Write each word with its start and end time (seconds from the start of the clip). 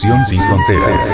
Sin 0.00 0.40
fronteras. 0.40 1.06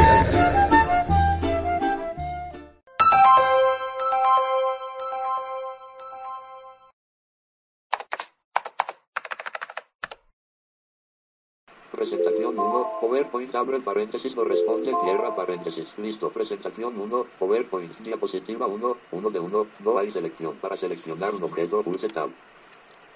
Presentación 11.90 12.58
1, 12.58 12.86
PowerPoint 13.00 13.55
abre 13.55 13.80
paréntesis, 13.80 14.36
no 14.36 14.45
responde, 14.45 14.92
cierra 15.02 15.34
paréntesis. 15.34 15.86
Listo, 15.96 16.28
presentación 16.30 17.01
1, 17.01 17.27
PowerPoint, 17.39 17.96
diapositiva 18.01 18.66
1, 18.66 18.96
1 19.12 19.30
de 19.30 19.39
1, 19.39 19.66
no 19.83 19.98
hay 19.98 20.12
selección. 20.12 20.56
Para 20.56 20.77
seleccionar 20.77 21.34
un 21.34 21.45
objeto, 21.45 21.83
pulse 21.83 22.08
Tab. 22.08 22.28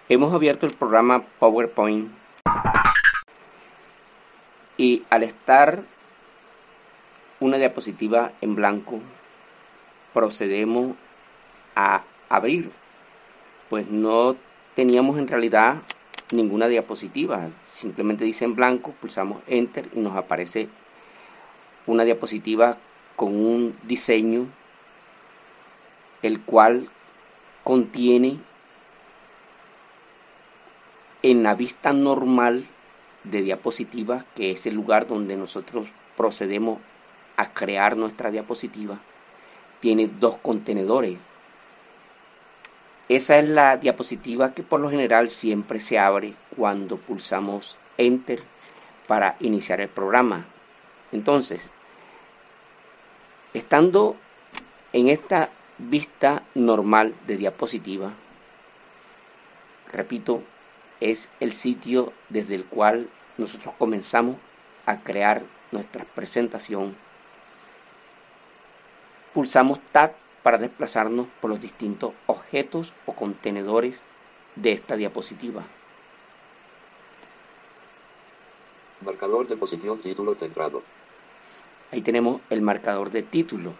Hemos 0.09 0.33
abierto 0.33 0.65
el 0.65 0.73
programa 0.73 1.25
PowerPoint 1.39 2.11
y 4.78 5.05
al 5.11 5.25
estar 5.25 5.83
una 7.41 7.59
diapositiva 7.59 8.33
en 8.41 8.55
blanco, 8.55 9.00
procedemos 10.15 10.94
a 11.77 12.05
abrir. 12.31 12.71
Pues 13.69 13.91
no 13.91 14.37
teníamos 14.75 15.19
en 15.19 15.28
realidad 15.28 15.83
ninguna 16.33 16.69
diapositiva, 16.69 17.49
simplemente 17.61 18.25
dice 18.25 18.44
en 18.44 18.55
blanco, 18.55 18.93
pulsamos 18.93 19.43
Enter 19.47 19.88
y 19.94 20.00
nos 20.00 20.17
aparece 20.17 20.69
una 21.87 22.05
diapositiva 22.05 22.78
con 23.17 23.34
un 23.34 23.77
diseño 23.83 24.47
el 26.22 26.41
cual 26.41 26.91
contiene 27.65 28.38
en 31.22 31.43
la 31.43 31.55
vista 31.55 31.93
normal 31.93 32.67
de 33.31 33.43
diapositiva, 33.43 34.25
que 34.34 34.50
es 34.50 34.66
el 34.66 34.75
lugar 34.75 35.06
donde 35.06 35.37
nosotros 35.37 35.89
procedemos 36.16 36.78
a 37.37 37.53
crear 37.53 37.97
nuestra 37.97 38.31
diapositiva, 38.31 38.99
tiene 39.81 40.09
dos 40.09 40.39
contenedores. 40.39 41.19
Esa 43.09 43.38
es 43.38 43.49
la 43.49 43.77
diapositiva 43.77 44.53
que 44.53 44.62
por 44.62 44.81
lo 44.81 44.91
general 44.91 45.31
siempre 45.31 45.81
se 45.81 45.99
abre 45.99 46.34
cuando 46.56 46.97
pulsamos 46.97 47.78
Enter 47.97 48.43
para 49.06 49.37
iniciar 49.41 49.81
el 49.81 49.88
programa. 49.88 50.47
Entonces, 51.11 51.72
estando 53.55 54.17
en 54.93 55.09
esta 55.09 55.50
vista 55.78 56.43
normal 56.55 57.15
de 57.27 57.37
diapositiva, 57.37 58.12
repito, 59.93 60.43
es 61.00 61.31
el 61.41 61.53
sitio 61.53 62.12
desde 62.28 62.56
el 62.56 62.65
cual 62.65 63.09
nosotros 63.38 63.75
comenzamos 63.78 64.37
a 64.84 65.00
crear 65.00 65.43
nuestra 65.71 66.04
presentación. 66.04 66.97
Pulsamos 69.32 69.81
Tab 69.93 70.12
para 70.43 70.59
desplazarnos 70.59 71.28
por 71.41 71.50
los 71.50 71.60
distintos 71.60 72.12
objetos 72.26 72.93
o 73.06 73.15
contenedores 73.15 74.04
de 74.56 74.72
esta 74.72 74.97
diapositiva. 74.97 75.62
Marcador 79.00 79.47
de 79.47 79.56
posición, 79.56 80.00
título 80.00 80.34
centrado. 80.34 80.82
Ahí 81.93 82.03
tenemos 82.03 82.41
el 82.50 82.62
marcador 82.62 83.10
de 83.10 83.22
título. 83.22 83.75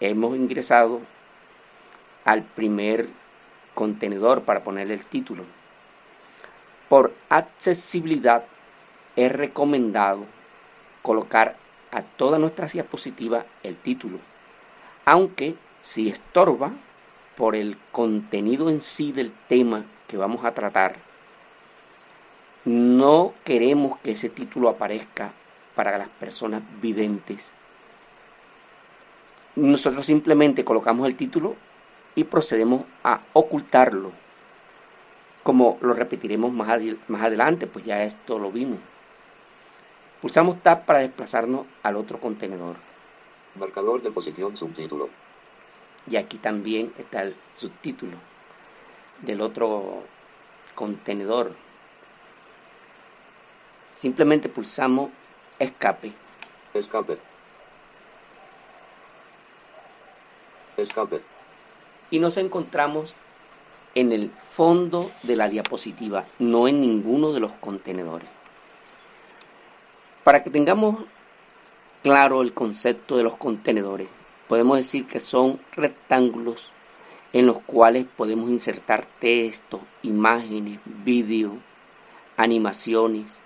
Hemos 0.00 0.36
ingresado 0.36 1.00
al 2.24 2.42
primer 2.42 3.08
contenedor 3.74 4.42
para 4.42 4.64
ponerle 4.64 4.94
el 4.94 5.04
título. 5.04 5.44
Por 6.88 7.14
accesibilidad 7.28 8.44
es 9.16 9.32
recomendado 9.32 10.26
colocar 11.02 11.56
a 11.90 12.02
todas 12.02 12.40
nuestras 12.40 12.72
diapositivas 12.72 13.44
el 13.62 13.76
título, 13.76 14.18
aunque 15.04 15.56
si 15.80 16.08
estorba 16.08 16.72
por 17.36 17.56
el 17.56 17.76
contenido 17.90 18.70
en 18.70 18.80
sí 18.80 19.12
del 19.12 19.32
tema 19.48 19.84
que 20.06 20.16
vamos 20.16 20.44
a 20.44 20.54
tratar, 20.54 20.96
no 22.64 23.34
queremos 23.44 23.98
que 23.98 24.12
ese 24.12 24.28
título 24.28 24.68
aparezca 24.68 25.32
para 25.74 25.98
las 25.98 26.08
personas 26.08 26.62
videntes. 26.80 27.52
Nosotros 29.56 30.06
simplemente 30.06 30.64
colocamos 30.64 31.06
el 31.06 31.16
título 31.16 31.56
y 32.14 32.24
procedemos 32.24 32.82
a 33.02 33.20
ocultarlo. 33.32 34.12
Como 35.42 35.78
lo 35.80 35.92
repetiremos 35.92 36.52
más, 36.52 36.80
más 37.08 37.22
adelante, 37.22 37.66
pues 37.66 37.84
ya 37.84 38.04
esto 38.04 38.38
lo 38.38 38.52
vimos. 38.52 38.78
Pulsamos 40.22 40.62
Tab 40.62 40.86
para 40.86 41.00
desplazarnos 41.00 41.66
al 41.82 41.96
otro 41.96 42.20
contenedor. 42.20 42.76
Marcador 43.56 44.02
de 44.02 44.12
posición, 44.12 44.56
subtítulo. 44.56 45.08
Y 46.08 46.14
aquí 46.14 46.38
también 46.38 46.92
está 46.96 47.22
el 47.22 47.34
subtítulo 47.52 48.16
del 49.20 49.40
otro 49.40 50.04
contenedor. 50.76 51.56
Simplemente 53.88 54.48
pulsamos 54.48 55.10
escape. 55.58 56.12
Escape. 56.72 57.18
Escape. 60.76 61.20
y 62.10 62.20
nos 62.20 62.36
encontramos 62.36 63.16
en 63.94 64.12
el 64.12 64.30
fondo 64.30 65.10
de 65.24 65.34
la 65.34 65.48
diapositiva, 65.48 66.24
no 66.38 66.68
en 66.68 66.80
ninguno 66.80 67.32
de 67.32 67.40
los 67.40 67.52
contenedores. 67.54 68.41
Para 70.24 70.44
que 70.44 70.50
tengamos 70.50 71.04
claro 72.02 72.42
el 72.42 72.54
concepto 72.54 73.16
de 73.16 73.24
los 73.24 73.36
contenedores, 73.36 74.08
podemos 74.48 74.76
decir 74.76 75.06
que 75.06 75.18
son 75.18 75.60
rectángulos 75.72 76.70
en 77.32 77.46
los 77.46 77.60
cuales 77.60 78.06
podemos 78.16 78.50
insertar 78.50 79.04
texto, 79.18 79.80
imágenes, 80.02 80.78
vídeo, 80.84 81.58
animaciones. 82.36 83.40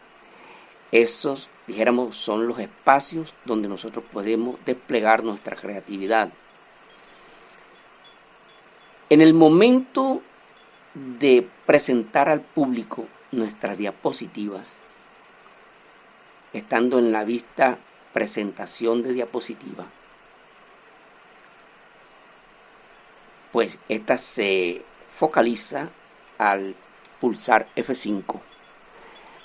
Esos, 0.92 1.48
dijéramos, 1.66 2.16
son 2.16 2.46
los 2.46 2.58
espacios 2.58 3.34
donde 3.44 3.68
nosotros 3.68 4.04
podemos 4.10 4.56
desplegar 4.66 5.24
nuestra 5.24 5.56
creatividad. 5.56 6.30
En 9.08 9.20
el 9.20 9.34
momento 9.34 10.20
de 10.94 11.48
presentar 11.64 12.28
al 12.28 12.40
público 12.40 13.06
nuestras 13.30 13.78
diapositivas, 13.78 14.80
estando 16.56 16.98
en 16.98 17.12
la 17.12 17.24
vista 17.24 17.78
presentación 18.12 19.02
de 19.02 19.12
diapositiva, 19.12 19.84
pues 23.52 23.78
esta 23.88 24.16
se 24.16 24.84
focaliza 25.10 25.90
al 26.38 26.74
pulsar 27.20 27.66
F5. 27.76 28.40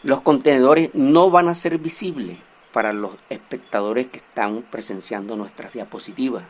Los 0.04 0.22
contenedores 0.22 0.92
no 0.94 1.30
van 1.30 1.50
a 1.50 1.54
ser 1.54 1.78
visibles 1.78 2.38
para 2.72 2.94
los 2.94 3.12
espectadores 3.30 4.08
que 4.08 4.18
están 4.18 4.62
presenciando 4.64 5.36
nuestras 5.36 5.74
diapositivas. 5.74 6.44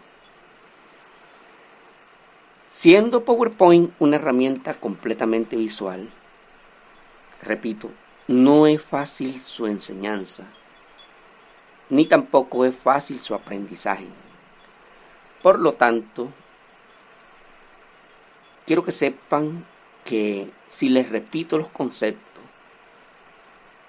Siendo 2.70 3.26
PowerPoint 3.26 3.92
una 4.00 4.16
herramienta 4.16 4.76
completamente 4.76 5.56
visual, 5.56 6.10
repito, 7.42 7.90
no 8.32 8.68
es 8.68 8.82
fácil 8.82 9.40
su 9.42 9.68
enseñanza, 9.68 10.46
ni 11.90 12.06
tampoco 12.06 12.66
es 12.66 12.76
fácil 12.76 13.20
su 13.20 13.36
aprendizaje. 13.36 14.08
Por 15.42 15.60
lo 15.60 15.74
tanto, 15.74 16.30
quiero 18.66 18.84
que 18.84 18.92
sepan 18.92 19.66
que 20.06 20.50
si 20.68 20.90
les 20.90 21.10
repito 21.10 21.58
los 21.58 21.70
conceptos, 21.70 22.44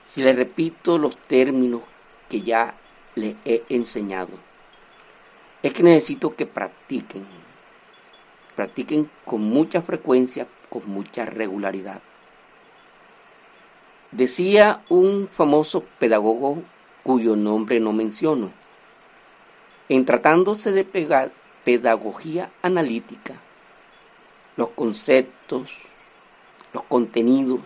si 0.02 0.22
les 0.22 0.36
repito 0.36 0.98
los 0.98 1.16
términos 1.16 1.82
que 2.28 2.42
ya 2.42 2.74
les 3.14 3.36
he 3.44 3.62
enseñado, 3.68 4.32
es 5.62 5.72
que 5.72 5.82
necesito 5.82 6.34
que 6.34 6.46
practiquen 6.46 7.24
practiquen 8.56 9.10
con 9.24 9.40
mucha 9.40 9.82
frecuencia, 9.82 10.46
con 10.68 10.88
mucha 10.88 11.24
regularidad. 11.24 12.02
Decía 14.12 14.82
un 14.90 15.26
famoso 15.32 15.84
pedagogo 15.98 16.62
cuyo 17.02 17.34
nombre 17.34 17.80
no 17.80 17.94
menciono, 17.94 18.52
en 19.88 20.04
tratándose 20.04 20.70
de 20.70 20.84
pedagogía 21.64 22.50
analítica, 22.60 23.40
los 24.56 24.68
conceptos, 24.68 25.72
los 26.74 26.82
contenidos 26.82 27.60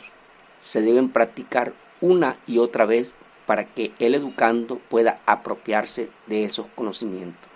se 0.60 0.82
deben 0.82 1.10
practicar 1.10 1.72
una 2.00 2.36
y 2.46 2.58
otra 2.58 2.86
vez 2.86 3.16
para 3.46 3.64
que 3.64 3.92
el 3.98 4.14
educando 4.14 4.78
pueda 4.78 5.20
apropiarse 5.26 6.10
de 6.26 6.44
esos 6.44 6.68
conocimientos. 6.76 7.50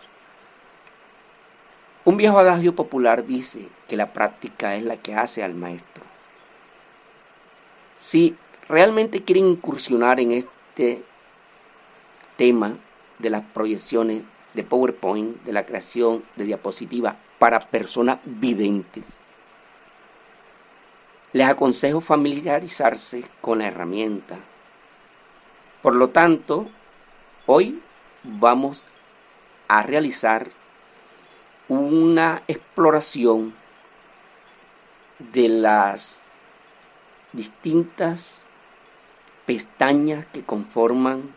Un 2.05 2.17
viejo 2.17 2.41
adagio 2.41 2.75
popular 2.75 3.25
dice 3.25 3.69
que 3.87 3.97
la 3.97 4.13
práctica 4.13 4.75
es 4.75 4.85
la 4.85 4.97
que 4.97 5.15
hace 5.15 5.45
al 5.45 5.55
maestro. 5.55 6.05
Si 7.99 8.37
realmente 8.71 9.23
quieren 9.23 9.47
incursionar 9.47 10.21
en 10.21 10.33
este 10.33 11.05
tema 12.37 12.79
de 13.19 13.31
las 13.31 13.43
proyecciones 13.43 14.23
de 14.55 14.63
PowerPoint, 14.63 15.43
de 15.43 15.53
la 15.53 15.67
creación 15.67 16.25
de 16.37 16.45
diapositivas 16.45 17.17
para 17.39 17.59
personas 17.61 18.21
videntes, 18.25 19.05
les 21.33 21.49
aconsejo 21.49 22.01
familiarizarse 22.01 23.25
con 23.41 23.59
la 23.59 23.69
herramienta. 23.69 24.39
Por 25.83 25.95
lo 25.95 26.11
tanto, 26.11 26.69
hoy 27.47 27.81
vamos 28.23 28.85
a 29.69 29.83
realizar 29.83 30.49
una 31.69 32.43
exploración 32.49 33.55
de 35.19 35.49
las 35.49 36.27
distintas 37.33 38.45
pestañas 39.50 40.26
que 40.26 40.44
conforman 40.44 41.35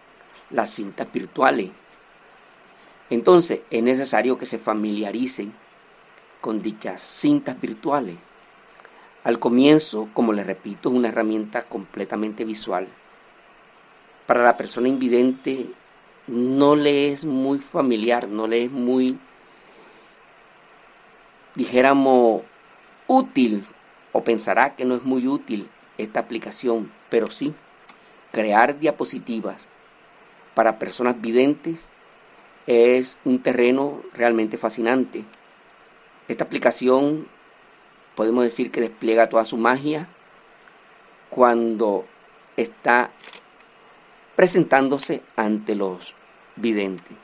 las 0.51 0.69
cintas 0.69 1.11
virtuales. 1.11 1.71
Entonces 3.09 3.61
es 3.71 3.81
necesario 3.81 4.37
que 4.37 4.45
se 4.45 4.59
familiaricen 4.59 5.51
con 6.39 6.61
dichas 6.61 7.01
cintas 7.01 7.59
virtuales. 7.59 8.17
Al 9.23 9.39
comienzo, 9.39 10.09
como 10.13 10.31
les 10.31 10.45
repito, 10.45 10.89
es 10.89 10.95
una 10.95 11.07
herramienta 11.07 11.63
completamente 11.63 12.45
visual. 12.45 12.87
Para 14.27 14.43
la 14.43 14.57
persona 14.57 14.89
invidente 14.89 15.71
no 16.27 16.75
le 16.75 17.11
es 17.11 17.25
muy 17.25 17.57
familiar, 17.57 18.27
no 18.27 18.45
le 18.45 18.65
es 18.65 18.71
muy 18.71 19.17
dijéramos, 21.55 22.43
útil 23.07 23.65
o 24.11 24.23
pensará 24.23 24.75
que 24.75 24.85
no 24.85 24.93
es 24.93 25.03
muy 25.03 25.27
útil 25.27 25.67
esta 25.97 26.19
aplicación, 26.19 26.91
pero 27.09 27.31
sí, 27.31 27.55
crear 28.33 28.79
diapositivas 28.79 29.67
para 30.55 30.79
personas 30.79 31.21
videntes 31.21 31.87
es 32.65 33.19
un 33.25 33.39
terreno 33.43 34.01
realmente 34.13 34.57
fascinante. 34.57 35.23
Esta 36.27 36.43
aplicación 36.43 37.27
podemos 38.15 38.43
decir 38.43 38.71
que 38.71 38.81
despliega 38.81 39.29
toda 39.29 39.45
su 39.45 39.57
magia 39.57 40.07
cuando 41.29 42.05
está 42.57 43.11
presentándose 44.35 45.21
ante 45.35 45.75
los 45.75 46.15
videntes. 46.55 47.15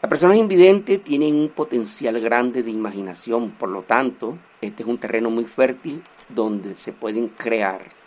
Las 0.00 0.08
personas 0.08 0.36
invidentes 0.36 1.02
tienen 1.02 1.34
un 1.34 1.48
potencial 1.48 2.20
grande 2.20 2.62
de 2.62 2.70
imaginación, 2.70 3.50
por 3.50 3.70
lo 3.70 3.82
tanto, 3.82 4.38
este 4.60 4.84
es 4.84 4.88
un 4.88 4.98
terreno 4.98 5.30
muy 5.30 5.46
fértil 5.46 6.04
donde 6.28 6.76
se 6.76 6.92
pueden 6.92 7.26
crear 7.28 7.97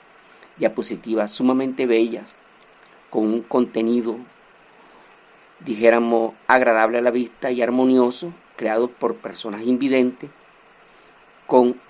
diapositivas 0.62 1.32
sumamente 1.32 1.86
bellas, 1.86 2.38
con 3.10 3.26
un 3.26 3.42
contenido, 3.42 4.16
dijéramos, 5.60 6.34
agradable 6.48 7.00
a 7.00 7.02
la 7.02 7.12
vista 7.12 7.52
y 7.52 7.62
armonioso, 7.62 8.34
creados 8.56 8.90
por 8.92 9.18
personas 9.18 9.64
invidentes, 9.64 10.30
con 11.48 11.82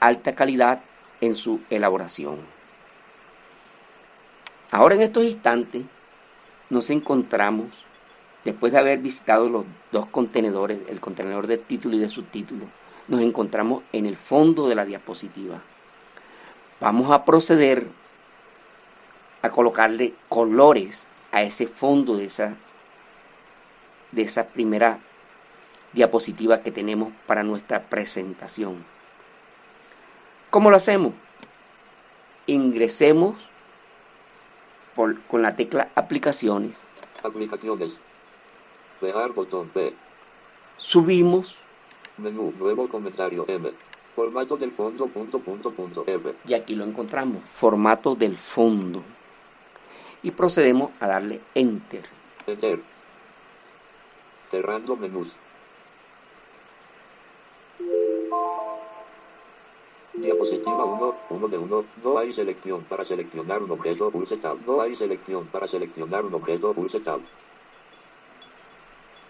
alta 0.00 0.34
calidad 0.34 0.80
en 1.20 1.34
su 1.34 1.60
elaboración. 1.68 2.38
Ahora 4.70 4.94
en 4.94 5.02
estos 5.02 5.24
instantes 5.24 5.82
nos 6.70 6.88
encontramos 6.88 7.84
Después 8.44 8.72
de 8.72 8.78
haber 8.78 8.98
visitado 8.98 9.48
los 9.48 9.64
dos 9.90 10.06
contenedores, 10.06 10.80
el 10.88 11.00
contenedor 11.00 11.46
de 11.46 11.56
título 11.56 11.96
y 11.96 11.98
de 11.98 12.10
subtítulo, 12.10 12.66
nos 13.08 13.22
encontramos 13.22 13.84
en 13.92 14.04
el 14.04 14.16
fondo 14.16 14.68
de 14.68 14.74
la 14.74 14.84
diapositiva. 14.84 15.62
Vamos 16.80 17.10
a 17.10 17.24
proceder 17.24 17.86
a 19.42 19.50
colocarle 19.50 20.14
colores 20.28 21.08
a 21.32 21.42
ese 21.42 21.66
fondo 21.66 22.16
de 22.16 22.26
esa, 22.26 22.54
de 24.12 24.22
esa 24.22 24.48
primera 24.48 25.00
diapositiva 25.92 26.60
que 26.62 26.70
tenemos 26.70 27.12
para 27.26 27.42
nuestra 27.42 27.82
presentación. 27.82 28.84
¿Cómo 30.50 30.70
lo 30.70 30.76
hacemos? 30.76 31.12
Ingresemos 32.46 33.36
con 34.94 35.42
la 35.42 35.56
tecla 35.56 35.90
aplicaciones. 35.94 36.84
Aplicaciones. 37.22 37.90
Pegar 39.00 39.32
botón 39.32 39.68
P. 39.68 39.94
Subimos. 40.76 41.58
Menú, 42.16 42.52
nuevo 42.58 42.88
comentario 42.88 43.44
M. 43.48 43.72
Formato 44.14 44.56
del 44.56 44.70
fondo, 44.72 45.06
punto, 45.06 45.38
punto, 45.40 45.72
punto, 45.72 46.04
M. 46.06 46.34
Y 46.46 46.54
aquí 46.54 46.74
lo 46.74 46.84
encontramos. 46.84 47.42
Formato 47.44 48.14
del 48.14 48.36
fondo. 48.36 49.02
Y 50.22 50.30
procedemos 50.30 50.90
a 51.00 51.08
darle 51.08 51.40
Enter. 51.54 52.04
Enter. 52.46 52.80
Cerrando 54.50 54.96
menús. 54.96 55.28
Diapositiva 60.14 60.84
1, 60.84 61.14
1 61.30 61.48
de 61.48 61.58
1, 61.58 61.84
no 62.04 62.18
hay 62.18 62.32
selección 62.34 62.84
para 62.84 63.04
seleccionar 63.04 63.62
un 63.62 63.72
objeto, 63.72 64.10
pulse 64.10 64.36
tab. 64.36 64.58
No 64.64 64.80
hay 64.80 64.94
selección 64.96 65.46
para 65.48 65.66
seleccionar 65.66 66.24
un 66.24 66.34
objeto, 66.34 66.72
pulse 66.72 67.00
tab 67.00 67.20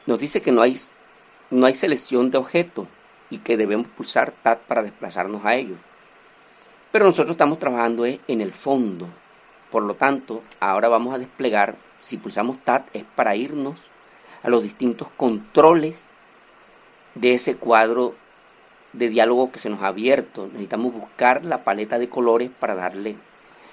nos 0.07 0.19
dice 0.19 0.43
que 0.43 0.53
no 0.53 0.62
hay, 0.62 0.76
no 1.50 1.67
hay 1.67 1.75
selección 1.75 2.31
de 2.31 2.38
objetos 2.38 2.87
y 3.35 3.38
que 3.38 3.57
debemos 3.57 3.88
pulsar 3.88 4.31
Tab 4.31 4.61
para 4.61 4.85
desplazarnos 4.85 5.45
a 5.45 5.57
ellos. 5.57 5.79
Pero 6.93 7.05
nosotros 7.05 7.33
estamos 7.33 7.59
trabajando 7.59 8.07
en 8.07 8.41
el 8.41 8.53
fondo. 8.53 9.09
Por 9.73 9.83
lo 9.83 9.95
tanto, 9.95 10.45
ahora 10.61 10.88
vamos 10.88 11.12
a 11.12 11.19
desplegar, 11.19 11.75
si 11.99 12.17
pulsamos 12.17 12.62
Tab 12.62 12.85
es 12.93 13.03
para 13.03 13.35
irnos 13.35 13.81
a 14.45 14.50
los 14.50 14.62
distintos 14.62 15.09
controles 15.17 16.07
de 17.17 17.35
ese 17.35 17.57
cuadro 17.57 18.14
de 18.93 19.09
diálogo 19.09 19.50
que 19.50 19.59
se 19.59 19.69
nos 19.69 19.83
ha 19.83 19.88
abierto. 19.88 20.47
Necesitamos 20.47 20.93
buscar 20.95 21.45
la 21.45 21.64
paleta 21.64 21.99
de 21.99 22.09
colores 22.09 22.50
para 22.57 22.76
darle 22.76 23.17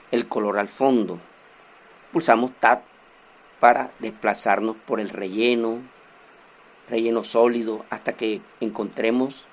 el 0.09 0.27
color 0.27 0.57
al 0.57 0.69
fondo. 0.69 1.19
Pulsamos 2.11 2.51
Tab 2.59 2.81
para 3.59 3.91
desplazarnos 3.99 4.75
por 4.75 4.99
el 4.99 5.09
relleno, 5.09 5.81
relleno 6.89 7.23
sólido, 7.23 7.85
hasta 7.91 8.13
que 8.13 8.41
encontremos 8.59 9.45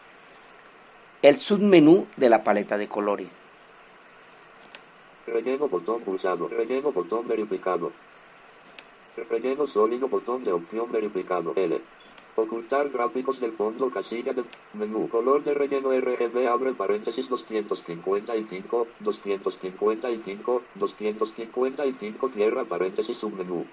el 1.22 1.36
submenú 1.36 2.06
de 2.16 2.28
la 2.28 2.44
paleta 2.44 2.78
de 2.78 2.88
colores. 2.88 3.28
Relleno 5.26 5.68
botón 5.68 6.02
pulsado. 6.02 6.48
Relleno 6.48 6.92
botón 6.92 7.26
verificado. 7.26 7.92
Relleno 9.28 9.66
sólido 9.66 10.08
botón 10.08 10.44
de 10.44 10.52
opción 10.52 10.90
verificado. 10.92 11.52
L. 11.56 11.80
Ocultar 12.36 12.88
gráficos 12.90 13.40
del 13.40 13.52
fondo 13.52 13.90
casilla 13.90 14.32
de 14.32 14.44
menú. 14.72 15.08
Color 15.08 15.42
de 15.42 15.54
relleno 15.54 15.90
RGB 15.90 16.46
abre 16.46 16.72
paréntesis 16.72 17.28
255, 17.28 18.86
255, 19.00 20.62
255 20.76 22.28
cierra 22.28 22.64
paréntesis 22.64 23.18
submenú. 23.18 23.66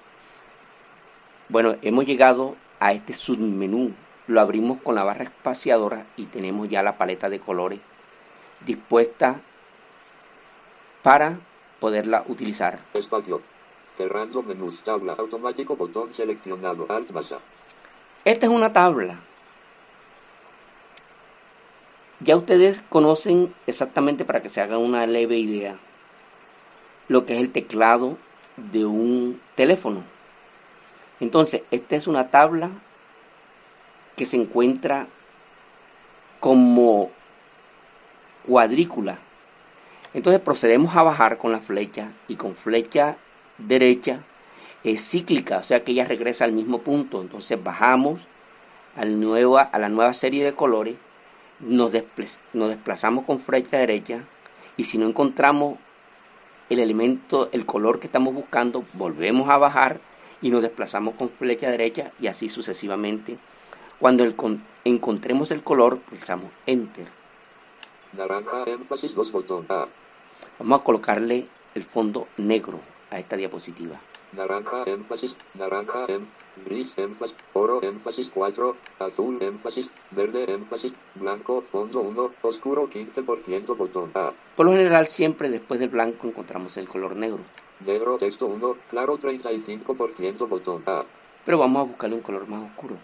Bueno, 1.47 1.75
hemos 1.83 2.05
llegado 2.07 2.55
a 2.79 2.91
este 2.93 3.13
submenú. 3.13 3.93
Lo 4.27 4.41
abrimos 4.41 4.81
con 4.81 4.95
la 4.95 5.03
barra 5.03 5.25
espaciadora 5.25 6.05
y 6.17 6.25
tenemos 6.25 6.67
ya 6.69 6.81
la 6.81 6.97
paleta 6.97 7.29
de 7.29 7.39
colores 7.39 7.79
dispuesta 8.65 9.41
para 11.03 11.37
poderla 11.79 12.23
utilizar. 12.27 12.79
Espacio. 12.93 13.41
Cerrando 13.97 14.41
menús. 14.41 14.83
Tabla. 14.83 15.13
Automático 15.17 15.75
botón 15.75 16.13
seleccionado. 16.15 16.87
Alt 16.89 17.11
más 17.11 17.31
A. 17.31 17.39
Esta 18.23 18.47
es 18.47 18.51
una 18.51 18.73
tabla. 18.73 19.19
Ya 22.19 22.35
ustedes 22.35 22.83
conocen 22.89 23.53
exactamente 23.67 24.25
para 24.25 24.41
que 24.41 24.49
se 24.49 24.61
hagan 24.61 24.79
una 24.79 25.05
leve 25.05 25.37
idea 25.37 25.77
lo 27.07 27.25
que 27.25 27.33
es 27.35 27.39
el 27.39 27.51
teclado 27.51 28.17
de 28.57 28.85
un 28.85 29.41
teléfono. 29.55 30.03
Entonces, 31.19 31.63
esta 31.71 31.95
es 31.95 32.07
una 32.07 32.29
tabla 32.29 32.71
que 34.15 34.25
se 34.25 34.37
encuentra 34.37 35.07
como 36.39 37.11
cuadrícula. 38.45 39.19
Entonces 40.13 40.41
procedemos 40.41 40.95
a 40.95 41.03
bajar 41.03 41.37
con 41.37 41.51
la 41.51 41.59
flecha 41.59 42.11
y 42.27 42.35
con 42.35 42.55
flecha 42.55 43.17
derecha 43.57 44.21
es 44.83 45.09
cíclica, 45.09 45.57
o 45.57 45.63
sea 45.63 45.83
que 45.83 45.91
ella 45.91 46.05
regresa 46.05 46.45
al 46.45 46.51
mismo 46.51 46.81
punto. 46.81 47.21
Entonces 47.21 47.61
bajamos 47.61 48.27
al 48.95 49.19
nueva, 49.19 49.63
a 49.63 49.79
la 49.79 49.89
nueva 49.89 50.13
serie 50.13 50.45
de 50.45 50.53
colores, 50.53 50.95
nos, 51.59 51.91
nos 52.53 52.69
desplazamos 52.69 53.25
con 53.25 53.39
flecha 53.39 53.77
derecha 53.77 54.23
y 54.77 54.85
si 54.85 54.97
no 54.97 55.07
encontramos 55.07 55.79
el 56.69 56.79
elemento, 56.79 57.49
el 57.51 57.65
color 57.65 57.99
que 57.99 58.07
estamos 58.07 58.33
buscando, 58.33 58.83
volvemos 58.93 59.49
a 59.49 59.57
bajar 59.57 59.99
y 60.41 60.49
nos 60.49 60.61
desplazamos 60.61 61.15
con 61.15 61.29
flecha 61.29 61.69
derecha 61.69 62.11
y 62.19 62.27
así 62.27 62.49
sucesivamente. 62.49 63.37
Cuando 64.05 64.23
el, 64.23 64.35
encontremos 64.83 65.49
el 65.49 65.63
color, 65.63 65.97
pulsamos 65.97 66.51
Enter. 66.67 67.07
Naranja, 68.13 68.63
énfasis, 68.67 69.15
dos 69.15 69.31
botón 69.31 69.65
A. 69.67 69.87
Vamos 70.59 70.79
a 70.79 70.83
colocarle 70.83 71.47
el 71.73 71.83
fondo 71.85 72.27
negro 72.37 72.81
a 73.09 73.17
esta 73.17 73.35
diapositiva. 73.35 73.99
Naranja, 74.33 74.83
énfasis, 74.85 75.31
naranja, 75.55 76.05
em, 76.07 76.27
gris, 76.63 76.87
énfasis, 76.97 77.35
oro, 77.53 77.81
énfasis 77.81 78.27
4, 78.31 78.75
azul, 78.99 79.41
énfasis, 79.41 79.87
verde, 80.11 80.53
énfasis, 80.53 80.93
blanco, 81.15 81.63
fondo 81.71 82.01
1, 82.01 82.31
oscuro 82.43 82.87
15%, 82.87 83.75
botón 83.75 84.11
A. 84.13 84.33
Por 84.55 84.67
lo 84.67 84.73
general, 84.73 85.07
siempre 85.07 85.49
después 85.49 85.79
del 85.79 85.89
blanco 85.89 86.27
encontramos 86.27 86.77
el 86.77 86.87
color 86.87 87.15
negro. 87.15 87.39
Negro, 87.83 88.19
texto 88.19 88.45
1, 88.45 88.77
claro 88.91 89.17
35%, 89.17 90.47
botón 90.47 90.83
A. 90.85 91.05
Pero 91.43 91.57
vamos 91.57 91.79
a 91.81 91.85
buscarle 91.85 92.17
un 92.17 92.21
color 92.21 92.47
más 92.47 92.69
oscuro. 92.69 92.97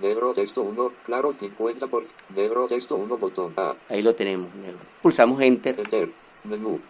Negro, 0.00 0.34
texto 0.34 0.62
1, 0.62 0.92
claro 1.04 1.34
50%, 1.34 1.88
por... 1.88 2.04
negro, 2.34 2.68
texto 2.68 2.96
1, 2.96 3.16
botón 3.16 3.52
A. 3.56 3.74
Ahí 3.88 4.02
lo 4.02 4.14
tenemos, 4.14 4.54
negro. 4.54 4.78
Pulsamos 5.02 5.40
Enter. 5.40 5.78
Enter, 5.78 6.10
menú. 6.44 6.80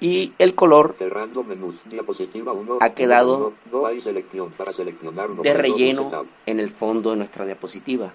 Y 0.00 0.32
el 0.38 0.56
color 0.56 0.96
Cerrando 0.98 1.44
menús. 1.44 1.76
Diapositiva 1.84 2.52
1. 2.52 2.78
Ha 2.80 2.90
quedado 2.90 3.52
No 3.70 3.86
hay 3.86 4.02
selección 4.02 4.50
para 4.50 4.72
seleccionar 4.72 5.30
de 5.30 5.54
relleno 5.54 6.26
en 6.44 6.58
el 6.58 6.70
fondo 6.70 7.10
de 7.10 7.18
nuestra 7.18 7.46
diapositiva. 7.46 8.12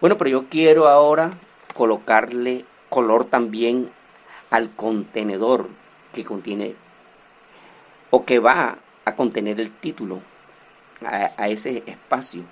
Bueno, 0.00 0.18
pero 0.18 0.30
yo 0.30 0.46
quiero 0.50 0.88
ahora 0.88 1.30
colocarle 1.72 2.64
color 2.88 3.26
también 3.26 3.90
al 4.50 4.74
contenedor 4.74 5.68
que 6.12 6.24
contiene 6.24 6.74
o 8.10 8.24
que 8.24 8.40
va 8.40 8.78
a 9.04 9.14
contener 9.14 9.60
el 9.60 9.70
título 9.70 10.20
a, 11.04 11.30
a 11.36 11.48
ese 11.48 11.84
espacio. 11.86 12.42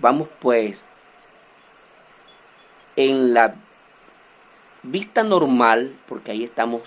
Vamos 0.00 0.28
pues 0.40 0.86
en 2.96 3.34
la 3.34 3.54
vista 4.82 5.22
normal, 5.22 5.96
porque 6.06 6.32
ahí 6.32 6.44
estamos 6.44 6.82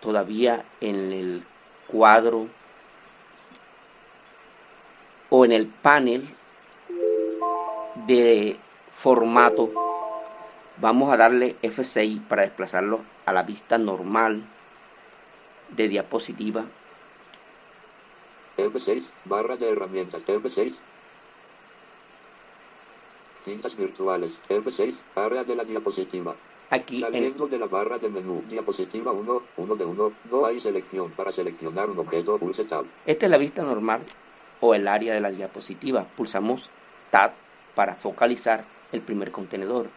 todavía 0.00 0.64
en 0.80 1.12
el 1.12 1.44
cuadro 1.86 2.48
o 5.30 5.44
en 5.44 5.52
el 5.52 5.66
panel 5.66 6.28
de 8.06 8.58
formato, 8.90 9.70
vamos 10.78 11.12
a 11.12 11.16
darle 11.16 11.56
F6 11.62 12.20
para 12.26 12.42
desplazarlo 12.42 13.00
a 13.24 13.32
la 13.32 13.42
vista 13.42 13.78
normal 13.78 14.44
de 15.70 15.88
diapositiva. 15.88 16.66
F6, 18.58 19.04
barra 19.24 19.56
de 19.56 19.70
herramientas. 19.70 20.22
F6. 20.26 20.74
Cintas 23.44 23.76
virtuales. 23.76 24.32
F6, 24.48 24.94
área 25.14 25.44
de 25.44 25.56
la 25.56 25.64
diapositiva. 25.64 26.36
Aquí 26.70 26.96
en, 26.96 27.12
Saliendo 27.12 27.46
de 27.48 27.58
la 27.58 27.66
barra 27.66 27.98
de 27.98 28.08
menú. 28.08 28.42
Diapositiva 28.48 29.12
1, 29.12 29.42
1 29.56 29.76
de 29.76 29.84
1. 29.84 30.12
No 30.30 30.46
hay 30.46 30.60
selección. 30.60 31.10
Para 31.12 31.32
seleccionar 31.32 31.90
un 31.90 31.98
objeto, 31.98 32.38
pulse 32.38 32.64
Tab. 32.64 32.86
esta 33.04 33.26
es 33.26 33.30
la 33.30 33.38
vista 33.38 33.62
normal 33.62 34.02
o 34.60 34.74
el 34.74 34.88
área 34.88 35.12
de 35.12 35.20
la 35.20 35.30
diapositiva. 35.30 36.04
Pulsamos 36.16 36.70
Tab 37.10 37.32
para 37.74 37.94
focalizar 37.96 38.64
el 38.92 39.00
primer 39.00 39.32
contenedor. 39.32 39.88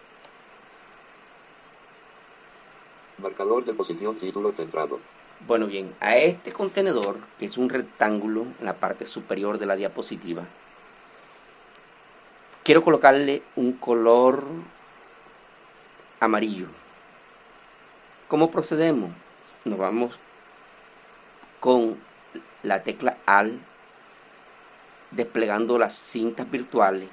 Marcador 3.17 3.63
de 3.63 3.73
posición 3.73 4.17
título 4.19 4.51
centrado. 4.51 4.99
Bueno, 5.47 5.67
bien, 5.67 5.93
a 5.99 6.17
este 6.17 6.51
contenedor, 6.51 7.17
que 7.37 7.45
es 7.45 7.57
un 7.57 7.69
rectángulo 7.69 8.47
en 8.59 8.65
la 8.65 8.75
parte 8.75 9.05
superior 9.05 9.59
de 9.59 9.65
la 9.65 9.75
diapositiva, 9.75 10.45
quiero 12.65 12.83
colocarle 12.83 13.43
un 13.55 13.73
color 13.73 14.43
amarillo. 16.19 16.65
¿Cómo 18.27 18.49
procedemos? 18.49 19.11
Nos 19.65 19.77
vamos 19.77 20.19
con 21.59 21.99
la 22.63 22.81
tecla 22.81 23.17
AL 23.27 23.59
desplegando 25.11 25.77
las 25.77 25.93
cintas 25.93 26.49
virtuales 26.49 27.07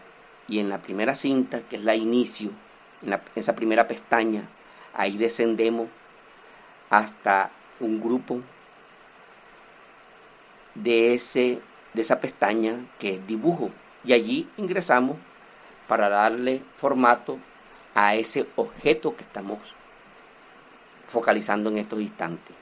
y 0.48 0.58
en 0.58 0.70
la 0.70 0.80
primera 0.80 1.14
cinta, 1.14 1.60
que 1.68 1.76
es 1.76 1.84
la 1.84 1.94
inicio, 1.96 2.50
en 3.02 3.10
la- 3.10 3.22
esa 3.34 3.54
primera 3.54 3.86
pestaña, 3.86 4.48
ahí 4.94 5.18
descendemos 5.18 5.88
hasta 6.88 7.50
un 7.78 8.00
grupo 8.00 8.40
de, 10.74 11.12
ese, 11.12 11.60
de 11.92 12.00
esa 12.00 12.20
pestaña 12.20 12.86
que 12.98 13.16
es 13.16 13.26
dibujo 13.26 13.70
y 14.02 14.14
allí 14.14 14.48
ingresamos 14.56 15.18
para 15.88 16.08
darle 16.08 16.62
formato 16.76 17.38
a 17.94 18.14
ese 18.14 18.46
objeto 18.56 19.16
que 19.16 19.22
estamos 19.22 19.58
focalizando 21.06 21.70
en 21.70 21.78
estos 21.78 22.00
instantes. 22.00 22.56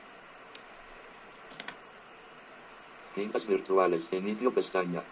Cintas 3.15 3.47
virtuales. 3.47 4.03
Inicio 4.11 4.53
pestaña. 4.53 5.03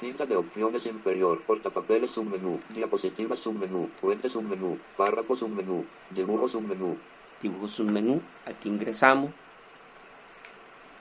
Cinta 0.00 0.26
de 0.26 0.36
opciones 0.36 0.84
inferior. 0.86 1.42
Portapapeles 1.42 2.10
submenú. 2.12 2.60
Diapositiva 2.70 3.36
submenú. 3.36 3.90
Fuente 4.00 4.28
submenú. 4.28 4.78
Párrafo 4.96 5.36
submenú. 5.36 5.84
Dibujo 6.10 6.48
submenú. 6.48 6.96
Dibujo 7.40 7.68
submenú, 7.68 8.20
aquí 8.44 8.68
ingresamos, 8.68 9.30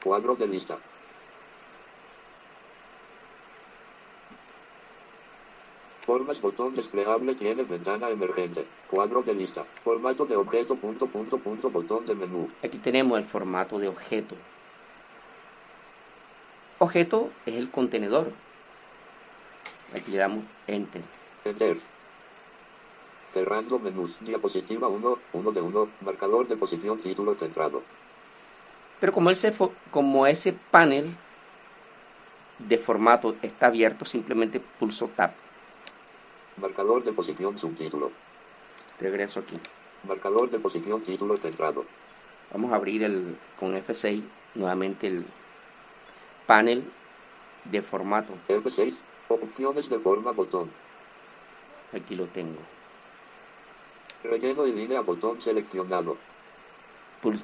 Cuadro 0.03 0.35
de 0.35 0.47
lista. 0.47 0.77
Formas 6.07 6.39
botón 6.39 6.73
desplegable 6.73 7.35
tiene 7.35 7.63
ventana 7.63 8.09
emergente. 8.09 8.65
Cuadro 8.89 9.23
de 9.23 9.33
lista. 9.33 9.65
Formato 9.83 10.25
de 10.25 10.37
objeto 10.37 10.77
punto 10.77 11.05
punto 11.05 11.37
punto 11.37 11.69
botón 11.69 12.05
de 12.05 12.15
menú. 12.15 12.49
Aquí 12.63 12.77
tenemos 12.77 13.19
el 13.19 13.25
formato 13.25 13.77
de 13.77 13.89
objeto. 13.89 14.35
Objeto 16.79 17.29
es 17.45 17.55
el 17.55 17.69
contenedor. 17.69 18.31
Aquí 19.93 20.11
le 20.11 20.19
damos 20.19 20.45
Enter. 20.65 21.01
Enter. 21.43 21.77
Cerrando 23.33 23.77
menús. 23.77 24.15
Diapositiva 24.21 24.87
1, 24.87 25.19
1 25.33 25.51
de 25.51 25.61
1. 25.61 25.89
Marcador 25.99 26.47
de 26.47 26.55
posición 26.55 26.99
título 26.99 27.35
centrado. 27.35 27.83
Pero 29.01 29.11
como 29.11 29.29
ese, 29.29 29.53
como 29.91 30.25
ese 30.25 30.53
panel 30.71 31.17
de 32.59 32.77
formato 32.77 33.35
está 33.41 33.67
abierto, 33.67 34.05
simplemente 34.05 34.61
pulso 34.61 35.09
Tab. 35.13 35.31
Marcador 36.61 37.03
de 37.03 37.11
posición 37.13 37.59
subtítulo. 37.59 38.11
Regreso 38.99 39.39
aquí. 39.41 39.55
Marcador 40.07 40.49
de 40.49 40.59
posición 40.59 41.01
título 41.01 41.37
centrado. 41.37 41.85
Vamos 42.51 42.71
a 42.71 42.75
abrir 42.75 43.03
el, 43.03 43.37
con 43.59 43.75
F6 43.75 44.23
nuevamente 44.55 45.07
el 45.07 45.25
panel 46.45 46.83
de 47.65 47.81
formato. 47.81 48.33
F6. 48.47 48.95
Opciones 49.29 49.89
de 49.89 49.99
forma 49.99 50.31
botón. 50.31 50.71
Aquí 51.93 52.15
lo 52.15 52.25
tengo. 52.27 52.59
Relleno 54.23 54.65
y 54.65 54.71
línea 54.71 55.01
botón 55.01 55.41
seleccionado. 55.43 56.17
Pul- 57.21 57.41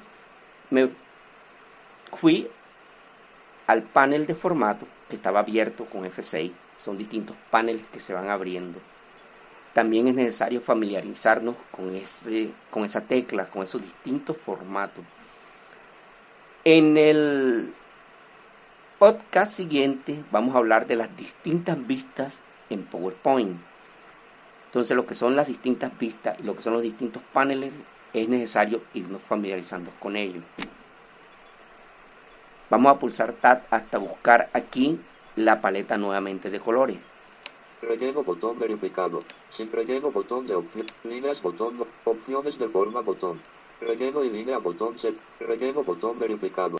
me 0.70 0.90
fui 2.16 2.48
al 3.66 3.82
panel 3.82 4.26
de 4.26 4.34
formato 4.34 4.86
que 5.08 5.16
estaba 5.16 5.40
abierto 5.40 5.84
con 5.84 6.04
F6. 6.04 6.52
Son 6.74 6.96
distintos 6.98 7.36
paneles 7.50 7.86
que 7.88 8.00
se 8.00 8.12
van 8.14 8.28
abriendo. 8.30 8.80
También 9.74 10.06
es 10.06 10.14
necesario 10.14 10.60
familiarizarnos 10.60 11.56
con, 11.72 11.94
ese, 11.96 12.50
con 12.70 12.84
esa 12.84 13.02
tecla, 13.02 13.46
con 13.50 13.64
esos 13.64 13.82
distintos 13.82 14.36
formatos. 14.36 15.04
En 16.64 16.96
el 16.96 17.74
podcast 19.00 19.52
siguiente 19.52 20.24
vamos 20.30 20.54
a 20.54 20.58
hablar 20.58 20.86
de 20.86 20.94
las 20.94 21.14
distintas 21.16 21.84
vistas 21.86 22.40
en 22.70 22.84
PowerPoint. 22.84 23.58
Entonces 24.66 24.96
lo 24.96 25.06
que 25.06 25.14
son 25.14 25.34
las 25.34 25.48
distintas 25.48 25.96
vistas 25.98 26.38
y 26.38 26.44
lo 26.44 26.54
que 26.54 26.62
son 26.62 26.72
los 26.74 26.82
distintos 26.82 27.22
paneles 27.32 27.72
es 28.12 28.28
necesario 28.28 28.82
irnos 28.94 29.22
familiarizando 29.22 29.90
con 29.98 30.14
ellos. 30.16 30.44
Vamos 32.70 32.92
a 32.92 32.98
pulsar 32.98 33.32
Tab 33.34 33.64
hasta 33.70 33.98
buscar 33.98 34.50
aquí 34.52 35.00
la 35.34 35.60
paleta 35.60 35.98
nuevamente 35.98 36.48
de 36.48 36.60
colores. 36.60 36.96
Relleno 37.82 38.22
botón 38.22 38.58
verificado. 38.58 39.18
Sin 39.56 39.70
relleno 39.70 40.10
botón 40.10 40.46
de 40.46 40.54
opción. 40.54 40.86
Líneas 41.04 41.40
botón. 41.40 41.84
Opciones 42.04 42.58
de 42.58 42.68
forma 42.68 43.00
botón. 43.00 43.40
Relleno 43.80 44.24
y 44.24 44.30
línea 44.30 44.58
botón 44.58 44.98
set. 44.98 45.16
Relleno 45.40 45.84
botón 45.84 46.18
verificado. 46.18 46.78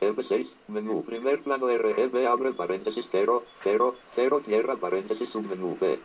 F6, 0.00 0.48
menú, 0.68 1.04
primer 1.04 1.42
plano 1.42 1.66
RGB, 1.68 2.26
abre 2.26 2.52
paréntesis 2.52 3.04
0, 3.12 3.44
0, 3.60 3.94
0, 4.16 4.42
cierra 4.46 4.76
paréntesis, 4.76 5.28
submenú 5.28 5.76
B. 5.78 6.00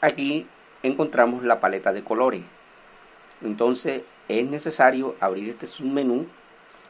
Aquí 0.00 0.46
encontramos 0.82 1.42
la 1.44 1.60
paleta 1.60 1.92
de 1.92 2.02
colores. 2.02 2.42
Entonces 3.40 4.02
es 4.28 4.48
necesario 4.48 5.16
abrir 5.20 5.48
este 5.48 5.66
submenú 5.66 6.26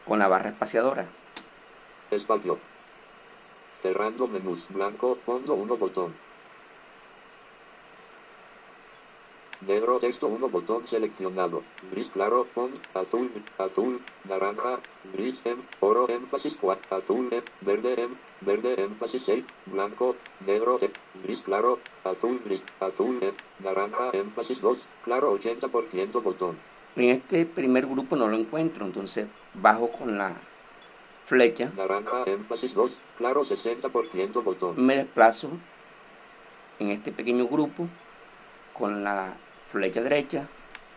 con 0.04 0.18
la 0.18 0.28
barra 0.28 0.50
espaciadora. 0.50 1.06
Espacio. 2.10 2.58
Cerrando 3.82 4.28
menús. 4.28 4.60
Blanco. 4.68 5.18
Fondo 5.26 5.54
1 5.54 5.76
botón. 5.76 6.14
Negro. 9.66 9.98
Texto 9.98 10.26
1 10.28 10.48
botón 10.48 10.86
seleccionado. 10.88 11.62
Gris 11.90 12.08
claro. 12.12 12.46
Font. 12.54 12.74
Azul. 12.94 13.30
Azul. 13.58 14.00
Naranja. 14.28 14.78
Gris. 15.12 15.34
Em. 15.44 15.62
Oro. 15.80 16.08
Énfasis 16.08 16.54
4. 16.60 16.96
Azul. 16.96 17.28
Em. 17.32 17.42
Verde. 17.62 17.94
Em. 18.00 18.16
Verde. 18.42 18.74
Énfasis 18.78 19.22
6. 19.24 19.44
Blanco. 19.66 20.16
Negro. 20.46 20.78
Em. 20.80 20.92
Gris 21.22 21.40
claro. 21.40 21.80
Azul. 22.04 22.40
Gris. 22.44 22.62
Azul. 22.80 23.18
Em. 23.22 23.34
Naranja. 23.58 24.10
Énfasis 24.12 24.60
2. 24.60 24.78
Claro 25.04 25.32
80% 25.38 26.22
botón. 26.22 26.73
En 26.96 27.08
este 27.10 27.44
primer 27.46 27.86
grupo 27.86 28.14
no 28.16 28.28
lo 28.28 28.36
encuentro, 28.36 28.86
entonces 28.86 29.26
bajo 29.54 29.90
con 29.90 30.16
la 30.16 30.32
flecha, 31.24 31.72
Naranja. 31.76 32.24
Énfasis 32.26 32.72
2. 32.74 32.92
Claro 33.18 33.44
60% 33.44 34.42
botón. 34.42 34.74
me 34.76 34.96
desplazo 34.96 35.50
en 36.78 36.90
este 36.90 37.12
pequeño 37.12 37.46
grupo 37.46 37.88
con 38.72 39.04
la 39.04 39.34
flecha 39.70 40.02
derecha, 40.02 40.48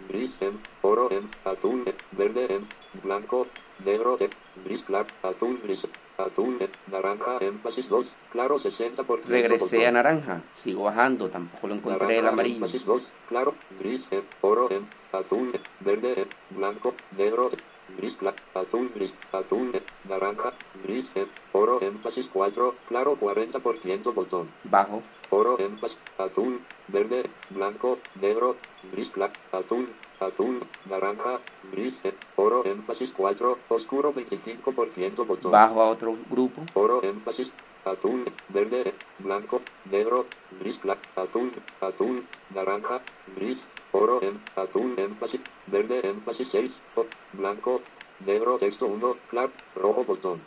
gris 0.09 0.31
em, 0.41 0.57
oro 0.81 1.09
em, 1.11 1.27
azul 1.45 1.83
em, 1.85 1.93
verde 2.11 2.47
em, 2.49 2.61
blanco, 3.03 3.47
negro 3.85 4.17
em, 4.19 4.29
gris 4.63 4.83
azul 5.23 5.59
gris, 5.63 5.79
azul 6.17 6.57
naranja 6.91 7.37
énfasis 7.41 7.87
2, 7.89 8.07
claro 8.31 8.59
60%. 8.59 9.23
regresé 9.27 9.87
a 9.87 9.91
naranja, 9.91 10.41
sigo 10.53 10.83
bajando, 10.83 11.29
tampoco 11.29 11.67
lo 11.67 11.75
encontré 11.75 12.19
el 12.19 12.27
amarillo. 12.27 12.55
énfasis 12.65 12.85
2, 12.85 13.01
claro, 13.29 13.53
gris 13.79 14.01
oro 14.41 14.69
azul 15.11 15.51
verde 15.79 16.27
blanco, 16.49 16.93
negro 17.17 17.51
gris 17.95 18.15
azul 18.53 18.91
gris, 18.93 19.13
azul 19.31 19.71
naranja, 20.09 20.53
gris 20.83 21.05
em, 21.15 21.27
oro 21.53 21.79
énfasis 21.81 22.27
4, 22.33 22.73
claro 22.87 23.17
40% 23.19 24.13
botón. 24.13 24.47
Bajo, 24.63 25.01
oro, 25.29 25.57
énfasis, 25.59 25.97
azul, 26.17 26.59
verde, 26.87 27.29
blanco, 27.49 27.97
negro, 28.21 28.55
gris, 28.91 29.09
azul, 29.51 29.87
azul, 30.19 30.59
naranja, 30.89 31.39
gris, 31.71 31.93
eh, 32.03 32.13
oro, 32.35 32.63
énfasis 32.65 33.11
4, 33.13 33.57
oscuro 33.69 34.13
25% 34.13 35.25
botón. 35.25 35.51
bajo 35.51 35.81
a 35.81 35.89
otro 35.89 36.15
grupo, 36.29 36.63
Oro, 36.73 37.01
énfasis, 37.03 37.49
azul, 37.85 38.25
verde, 38.49 38.81
eh, 38.89 38.93
blanco, 39.19 39.61
negro, 39.85 40.25
gris, 40.59 40.77
claro, 40.79 40.99
azul, 41.15 41.51
azul, 41.81 42.25
naranja, 42.53 43.01
gris, 43.35 43.57
oro, 43.91 44.21
em, 44.21 44.37
azul, 44.55 44.93
énfasis, 44.97 45.41
verde, 45.67 46.01
énfasis 46.03 46.47
6, 46.51 46.71
o- 46.95 47.05
blanco, 47.33 47.81
negro, 48.25 48.57
texto 48.57 48.85
1, 48.85 49.15
claro, 49.29 49.51
rojo 49.75 50.03
botón. 50.03 50.41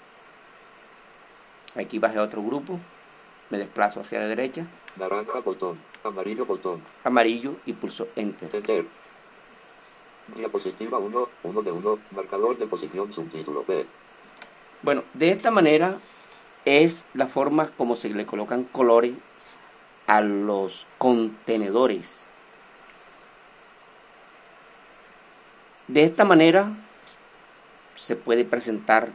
aquí 1.76 1.98
bajé 1.98 2.18
a 2.18 2.22
otro 2.24 2.42
grupo, 2.42 2.78
me 3.50 3.58
desplazo 3.58 4.00
hacia 4.00 4.18
la 4.20 4.26
derecha, 4.26 4.66
Naranja 4.96 5.38
botón, 5.40 5.78
amarillo 6.04 6.44
botón, 6.46 6.82
amarillo 7.04 7.54
y 7.66 7.72
pulso 7.74 8.08
Enter. 8.16 8.54
Enter. 8.54 8.86
Diapositiva 10.34 10.98
1, 10.98 11.28
1 11.42 11.62
de 11.62 11.72
1, 11.72 11.98
marcador 12.12 12.56
de 12.58 12.66
posición 12.66 13.12
subtítulo 13.12 13.64
B. 13.66 13.84
Bueno, 14.82 15.02
de 15.14 15.30
esta 15.30 15.50
manera 15.50 15.96
es 16.64 17.06
la 17.14 17.26
forma 17.26 17.68
como 17.76 17.96
se 17.96 18.10
le 18.10 18.26
colocan 18.26 18.64
colores 18.64 19.12
a 20.06 20.20
los 20.20 20.86
contenedores. 20.98 22.28
De 25.90 26.04
esta 26.04 26.24
manera 26.24 26.70
se 27.96 28.14
puede 28.14 28.44
presentar 28.44 29.08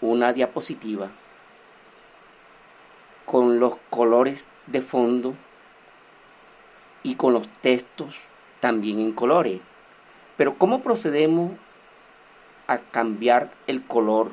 una 0.00 0.32
diapositiva 0.32 1.12
con 3.26 3.60
los 3.60 3.76
colores 3.90 4.48
de 4.66 4.80
fondo 4.80 5.36
y 7.04 7.14
con 7.14 7.32
los 7.32 7.48
textos 7.60 8.18
también 8.58 8.98
en 8.98 9.12
colores. 9.12 9.60
Pero 10.36 10.56
¿cómo 10.58 10.82
procedemos 10.82 11.52
a 12.66 12.78
cambiar 12.78 13.52
el 13.68 13.86
color 13.86 14.32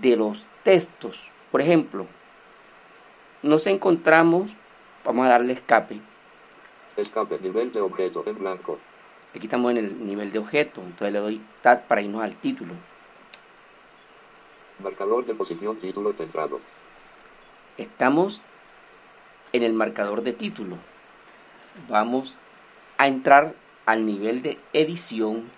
de 0.00 0.16
los 0.16 0.48
textos? 0.62 1.20
Por 1.52 1.60
ejemplo, 1.60 2.06
nos 3.42 3.66
encontramos, 3.66 4.56
vamos 5.04 5.26
a 5.26 5.28
darle 5.28 5.52
escape, 5.52 6.00
Escape, 6.96 7.38
nivel 7.40 7.70
de 7.70 7.82
objeto 7.82 8.24
en 8.26 8.38
blanco. 8.38 8.78
Aquí 9.34 9.46
estamos 9.46 9.70
en 9.70 9.78
el 9.78 10.04
nivel 10.04 10.32
de 10.32 10.38
objeto, 10.38 10.80
entonces 10.80 11.12
le 11.12 11.18
doy 11.18 11.40
Tab 11.62 11.86
para 11.86 12.02
irnos 12.02 12.22
al 12.22 12.36
título. 12.36 12.74
Marcador 14.82 15.26
de 15.26 15.34
posición 15.34 15.76
título 15.78 16.12
centrado. 16.14 16.60
Estamos 17.76 18.42
en 19.52 19.62
el 19.62 19.72
marcador 19.72 20.22
de 20.22 20.32
título. 20.32 20.76
Vamos 21.88 22.38
a 22.98 23.08
entrar 23.08 23.54
al 23.86 24.06
nivel 24.06 24.42
de 24.42 24.58
edición 24.72 25.50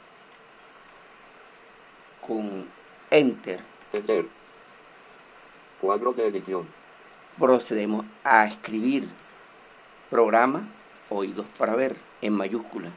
con 2.20 2.68
Enter. 3.10 3.60
Enter. 3.92 4.26
Cuadro 5.80 6.12
de 6.12 6.28
edición. 6.28 6.66
Procedemos 7.38 8.06
a 8.24 8.46
escribir 8.46 9.08
programa 10.10 10.68
oídos 11.08 11.46
para 11.58 11.74
ver 11.74 11.96
en 12.20 12.34
mayúscula. 12.34 12.90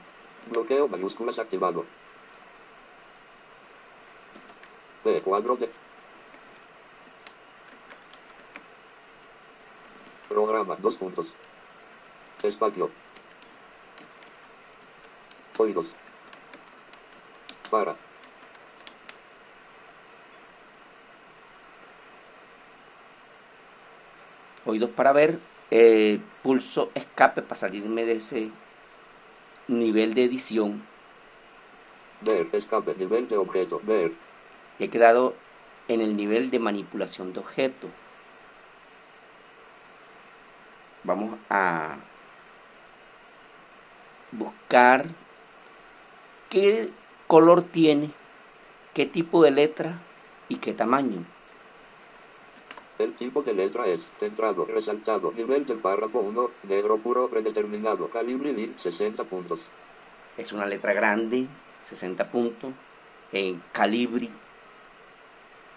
Bloqueo 0.48 0.88
mayúsculas 0.88 1.40
activado. 1.40 1.86
P. 5.04 5.22
Cuadro 5.22 5.56
de... 5.58 5.70
Programa. 10.30 10.76
Dos 10.76 10.96
puntos. 10.96 11.28
Espacio. 12.44 12.92
Oídos. 15.58 15.86
Para. 17.70 17.96
Oídos 24.66 24.90
para 24.92 25.14
ver. 25.14 25.40
eh, 25.72 26.20
pulso 26.44 26.92
escape 26.94 27.42
para 27.42 27.56
salirme 27.56 28.06
de 28.06 28.14
ese 28.14 28.52
nivel 29.68 30.14
de 30.14 30.24
edición. 30.24 30.86
Ver. 32.22 32.48
Escape. 32.52 32.96
Nivel 32.96 33.28
de 33.28 33.38
objeto. 33.38 33.82
Ver. 33.84 34.12
He 34.80 34.90
quedado 34.90 35.36
en 35.88 36.02
el 36.02 36.16
nivel 36.16 36.50
de 36.50 36.60
manipulación 36.60 37.34
de 37.34 37.40
objeto. 37.40 37.88
Vamos 41.04 41.38
a 41.50 41.98
buscar 44.32 45.06
qué 46.50 46.90
color 47.28 47.62
tiene, 47.62 48.10
qué 48.94 49.06
tipo 49.06 49.44
de 49.44 49.52
letra 49.52 50.00
y 50.50 50.56
qué 50.56 50.74
tamaño. 50.74 51.26
El 52.98 53.14
tipo 53.18 53.44
de 53.44 53.54
letra 53.54 53.88
es 53.88 54.00
centrado, 54.20 54.66
resaltado, 54.66 55.34
nivel 55.34 55.66
del 55.66 55.80
párrafo 55.80 56.20
1, 56.20 56.52
negro 56.64 56.98
puro 56.98 57.30
predeterminado, 57.30 58.10
calibre 58.10 58.54
DIN 58.54 58.78
60 58.82 59.26
puntos. 59.26 59.60
Es 60.38 60.54
una 60.54 60.66
letra 60.66 60.94
grande, 60.94 61.48
60 61.82 62.32
puntos, 62.32 62.72
en 63.34 63.62
calibre, 63.74 64.30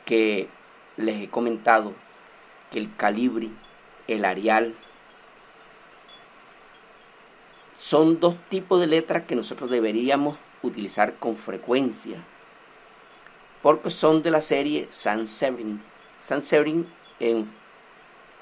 que 0.05 0.49
les 0.97 1.23
he 1.23 1.29
comentado 1.29 1.93
que 2.71 2.79
el 2.79 2.95
calibre, 2.95 3.49
el 4.07 4.25
Arial, 4.25 4.75
son 7.73 8.21
dos 8.21 8.37
tipos 8.49 8.81
de 8.81 8.87
letras 8.87 9.25
que 9.25 9.35
nosotros 9.35 9.71
deberíamos 9.71 10.39
utilizar 10.63 11.17
con 11.17 11.37
frecuencia, 11.37 12.25
porque 13.61 13.91
son 13.91 14.23
de 14.23 14.31
la 14.31 14.41
serie 14.41 14.87
Sans 14.91 15.29
Severin. 15.31 15.83
Sans 16.19 16.47
Severin 16.47 16.87
en 17.21 17.51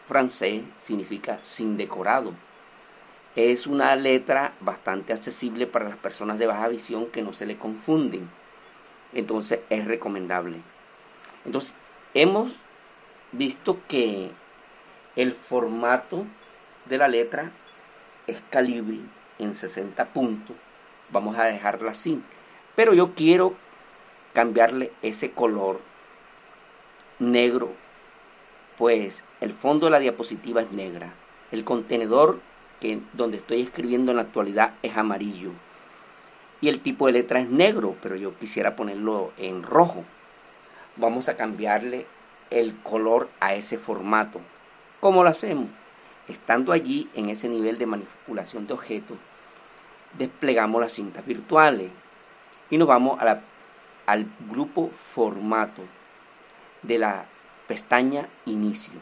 francés 0.09 0.63
significa 0.77 1.39
sin 1.43 1.77
decorado. 1.77 2.35
Es 3.35 3.67
una 3.67 3.95
letra 3.97 4.55
bastante 4.61 5.13
accesible 5.13 5.67
para 5.67 5.89
las 5.89 5.99
personas 5.99 6.39
de 6.39 6.47
baja 6.47 6.69
visión 6.69 7.07
que 7.07 7.23
no 7.23 7.33
se 7.33 7.47
le 7.47 7.59
confunden. 7.59 8.31
Entonces 9.13 9.61
es 9.69 9.85
recomendable. 9.85 10.61
Entonces 11.45 11.75
hemos 12.15 12.53
visto 13.33 13.79
que 13.89 14.31
el 15.17 15.33
formato 15.33 16.25
de 16.87 16.99
la 16.99 17.09
letra 17.09 17.53
es 18.27 18.41
calibre 18.51 19.01
en 19.39 19.55
60 19.55 20.13
puntos. 20.13 20.57
Vamos 21.11 21.39
a 21.39 21.45
dejarla 21.45 21.93
así. 21.93 22.23
Pero 22.75 22.95
yo 22.95 23.15
quiero 23.15 23.55
cambiarle 24.33 24.93
ese 25.03 25.33
color 25.33 25.81
negro. 27.19 27.73
Pues 28.77 29.25
el 29.41 29.53
fondo 29.53 29.87
de 29.87 29.93
la 29.93 29.99
diapositiva 29.99 30.61
es 30.61 30.71
negra. 30.71 31.15
El 31.51 31.65
contenedor 31.65 32.41
que 32.81 33.01
donde 33.15 33.39
estoy 33.39 33.63
escribiendo 33.63 34.13
en 34.13 34.17
la 34.17 34.23
actualidad 34.23 34.75
es 34.83 34.97
amarillo. 34.97 35.53
Y 36.61 36.69
el 36.69 36.81
tipo 36.81 37.07
de 37.07 37.13
letra 37.13 37.41
es 37.41 37.49
negro, 37.49 37.97
pero 38.03 38.17
yo 38.17 38.37
quisiera 38.39 38.77
ponerlo 38.77 39.33
en 39.39 39.63
rojo. 39.63 40.05
Vamos 40.97 41.29
a 41.29 41.37
cambiarle 41.37 42.07
el 42.51 42.77
color 42.83 43.31
a 43.41 43.55
ese 43.55 43.79
formato. 43.79 44.41
¿Cómo 45.01 45.23
lo 45.23 45.31
hacemos? 45.31 45.69
Estando 46.29 46.73
allí 46.73 47.09
en 47.15 47.29
ese 47.29 47.49
nivel 47.49 47.79
de 47.79 47.87
manipulación 47.87 48.67
de 48.67 48.75
objetos, 48.75 49.17
desplegamos 50.19 50.81
las 50.81 50.93
cintas 50.93 51.25
virtuales 51.25 51.91
y 52.69 52.79
nos 52.79 52.89
vamos 52.89 53.19
al 54.07 54.27
grupo 54.51 54.91
formato 54.91 55.83
de 56.83 56.99
la 56.99 57.27
pestaña 57.67 58.29
inicio. 58.45 58.95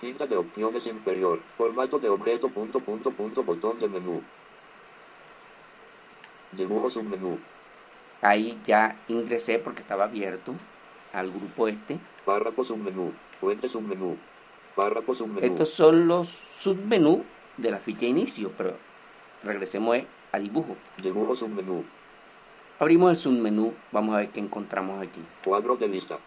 Cinta 0.00 0.26
de 0.26 0.36
opciones 0.36 0.86
inferior. 0.86 1.40
Formato 1.56 1.98
de 1.98 2.08
objeto 2.08 2.48
punto 2.48 2.78
punto 2.80 3.10
punto 3.10 3.42
botón 3.42 3.80
de 3.80 3.88
menú. 3.88 4.22
Dibujo 6.52 6.90
submenú. 6.90 7.38
Ahí 8.22 8.58
ya 8.64 8.96
ingresé 9.08 9.58
porque 9.58 9.82
estaba 9.82 10.04
abierto 10.04 10.54
al 11.12 11.30
grupo 11.30 11.68
este. 11.68 11.98
Párrafo 12.24 12.64
submenú. 12.64 13.12
Fuente 13.40 13.68
submenú. 13.68 14.16
Párrafo 14.74 15.14
submenú. 15.14 15.46
Estos 15.46 15.70
son 15.70 16.06
los 16.06 16.28
submenú 16.28 17.24
de 17.56 17.70
la 17.70 17.78
ficha 17.78 18.06
inicio, 18.06 18.52
pero 18.56 18.76
regresemos 19.42 19.98
a 20.32 20.38
dibujo. 20.38 20.76
Dibujo 21.02 21.36
submenú. 21.36 21.84
Abrimos 22.78 23.10
el 23.10 23.16
submenú, 23.16 23.74
vamos 23.90 24.14
a 24.14 24.18
ver 24.18 24.28
qué 24.28 24.40
encontramos 24.40 25.02
aquí. 25.02 25.20
Cuadro 25.44 25.76
de 25.76 25.88
lista. 25.88 26.18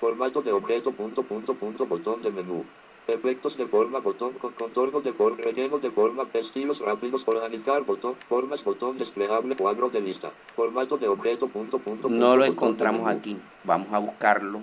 Formato 0.00 0.42
de 0.42 0.52
objeto 0.52 0.92
punto 0.92 1.22
punto 1.22 1.54
punto 1.54 1.86
botón 1.86 2.22
de 2.22 2.30
menú. 2.30 2.64
Efectos 3.06 3.56
de 3.56 3.66
forma 3.66 3.98
botón 4.00 4.34
con 4.34 4.52
contorno 4.52 5.00
de 5.00 5.12
forma 5.12 5.38
relleno 5.42 5.78
de 5.78 5.90
forma 5.90 6.26
estilos 6.32 6.78
rápidos 6.80 7.22
organizar 7.26 7.82
botón 7.84 8.14
formas 8.28 8.62
botón 8.64 8.98
desplegable 8.98 9.56
cuadro 9.56 9.88
de 9.90 10.00
lista. 10.00 10.30
Formato 10.56 10.96
de 10.96 11.08
objeto 11.08 11.48
punto 11.48 11.78
punto 11.78 12.08
punto, 12.08 12.08
No 12.08 12.28
lo 12.28 12.28
botón 12.28 12.40
de 12.40 12.46
encontramos 12.46 13.08
aquí. 13.08 13.38
Vamos 13.64 13.88
a 13.92 13.98
buscarlo. 13.98 14.62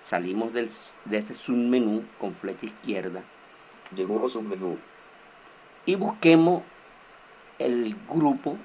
Salimos 0.00 0.52
del, 0.52 0.70
de 1.04 1.18
este 1.18 1.34
submenú 1.34 2.04
con 2.20 2.32
flecha 2.34 2.66
izquierda 2.66 3.24
Dibujo 3.90 4.28
submenú. 4.30 4.78
y 5.86 5.96
busquemos 5.96 6.62
el 7.58 7.96
grupo 8.08 8.56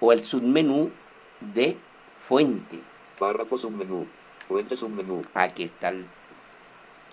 o 0.00 0.12
el 0.12 0.22
submenú 0.22 0.90
de 1.40 1.76
fuente. 2.26 2.80
Párrafo 3.18 3.58
submenú. 3.58 4.06
Fuente 4.48 4.76
submenú. 4.76 5.22
Aquí 5.34 5.64
está 5.64 5.90
el, 5.90 6.06